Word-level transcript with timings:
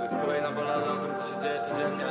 To 0.00 0.04
jest 0.04 0.16
kolejna 0.16 0.52
balada 0.52 0.92
o 0.92 0.96
tym, 0.96 1.14
co 1.14 1.34
się 1.34 1.40
dzieje 1.40 1.60
codziennie. 1.60 2.04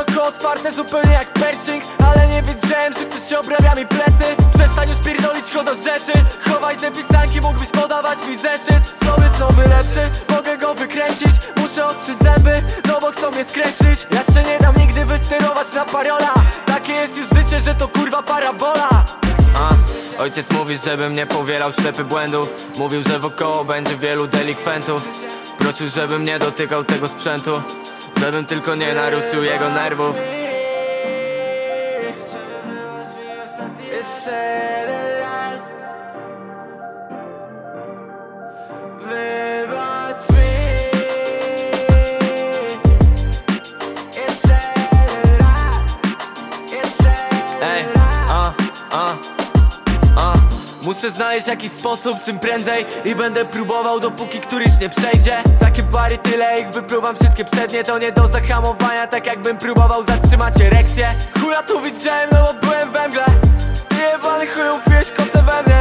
Szeroko 0.00 0.28
otwarte, 0.28 0.72
zupełnie 0.72 1.12
jak 1.12 1.32
Pershing 1.32 1.84
Ale 2.06 2.26
nie 2.26 2.42
wiedziałem, 2.42 2.94
że 2.94 3.04
ktoś 3.04 3.32
obrabia 3.32 3.74
mi 3.74 3.86
plecy. 3.86 4.36
Przestań 4.54 4.88
już 4.88 4.98
pierdolić 4.98 5.54
go 5.54 5.64
do 5.64 5.74
rzeczy. 5.74 6.12
Chowaj 6.50 6.76
te 6.76 6.90
pisanki, 6.90 7.40
mógłbyś 7.40 7.68
podawać 7.68 8.18
mi 8.28 8.38
zeszyt. 8.38 8.96
Flow 9.02 9.18
jest 9.24 9.40
nowy, 9.40 9.62
lepszy, 9.62 10.34
mogę 10.34 10.58
go 10.58 10.74
wykręcić. 10.74 11.34
Muszę 11.56 11.86
ostrzyć 11.86 12.18
zęby, 12.18 12.62
no 12.88 13.00
bo 13.00 13.12
chcą 13.12 13.30
mnie 13.30 13.44
skreślić. 13.44 14.06
Ja 14.10 14.34
się 14.34 14.42
nie 14.42 14.58
dam 14.58 14.76
nigdy 14.76 15.04
wysterować 15.04 15.72
na 15.74 15.84
parola. 15.84 16.34
Takie 16.66 16.92
jest 16.92 17.16
już 17.16 17.28
życie, 17.28 17.60
że 17.60 17.74
to 17.74 17.88
kurwa 17.88 18.22
parabola. 18.22 18.88
A, 19.54 19.70
ojciec 20.22 20.50
mówi, 20.50 20.78
żebym 20.78 21.12
nie 21.12 21.26
powielał 21.26 21.72
ślepy 21.72 22.04
błędów. 22.04 22.52
Mówił, 22.78 23.02
że 23.02 23.18
wokoło 23.18 23.64
będzie 23.64 23.96
wielu 23.96 24.26
delikwentów. 24.26 25.08
Prosił, 25.58 25.88
żebym 25.88 26.22
nie 26.22 26.38
dotykał 26.38 26.84
tego 26.84 27.08
sprzętu 27.08 27.62
Żebym 28.20 28.46
tylko 28.46 28.74
nie 28.74 28.94
naruszył 28.94 29.44
jego 29.44 29.68
nerwów. 29.68 30.16
Jeden 33.82 34.44
raz 35.20 35.60
Muszę 50.82 51.10
znaleźć 51.10 51.46
jakiś 51.46 51.72
sposób 51.72 52.18
czym 52.24 52.38
prędzej 52.38 52.84
I 53.04 53.14
będę 53.14 53.44
próbował 53.44 54.00
dopóki 54.00 54.40
któryś 54.40 54.80
nie 54.80 54.88
przejdzie 54.88 55.42
Takie 55.58 55.82
bary 55.82 56.18
tyle 56.18 56.60
ich 56.60 56.70
wypluwam 56.70 57.16
wszystkie 57.16 57.44
przednie 57.44 57.84
To 57.84 57.98
nie 57.98 58.12
do 58.12 58.28
zahamowania 58.28 59.06
tak 59.06 59.26
jakbym 59.26 59.58
próbował 59.58 60.04
zatrzymać 60.04 60.60
erekcję 60.60 61.14
Chuja 61.40 61.62
tu 61.62 61.80
widziałem 61.80 62.30
no 62.32 62.46
bo 62.46 62.66
byłem 62.66 62.92
we 62.92 63.08
mgle 63.08 63.24
Ty 63.88 63.96
jebany 63.96 64.46
chuju 64.46 64.80
wbiłeś 64.86 65.10
kosę 65.10 65.42
we 65.42 65.62
mnie 65.62 65.80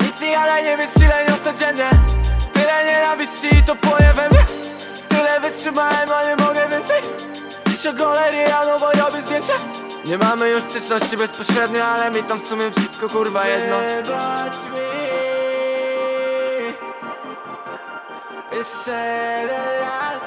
Nic 0.00 0.20
nie 0.20 0.38
ale 0.38 0.62
nie 0.62 0.76
wiesz 0.76 0.96
ile 0.96 1.24
niosę 1.28 1.54
dziennie 1.58 1.90
Tyle 2.52 2.84
nienawiści 2.84 3.58
i 3.60 3.64
to 3.64 3.76
płonie 3.76 4.12
we 4.14 4.28
mnie 4.28 4.44
Tyle 5.08 5.40
wytrzymałem, 5.40 6.08
a 6.16 6.24
nie 6.28 6.36
mogę 6.36 6.68
więcej 6.70 7.02
Dziś 7.66 7.86
o 7.86 7.92
bo 7.92 8.04
robię 8.04 8.44
zdjęcie 8.44 8.83
Nie 10.06 10.18
mamy 10.18 10.48
już 10.48 10.62
styczności 10.62 11.16
bezpośrednio, 11.16 11.84
ale 11.84 12.10
mi 12.10 12.22
tam 12.22 12.40
w 12.40 12.46
sumie 12.46 12.70
wszystko 12.70 13.08
kurwa 13.08 13.46
jedno. 13.46 13.76
Wybacz 13.78 14.56
mi. 14.72 14.94
Jeszcze 18.58 19.42
raz. 19.80 20.20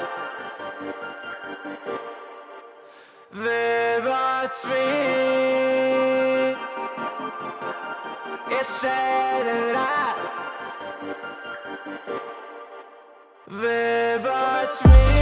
Wybacz 3.32 4.64
mi. 4.64 5.06
Jeszcze 8.50 8.88
raz. 9.72 10.14
Wybacz 13.46 14.84
mi 14.84 15.17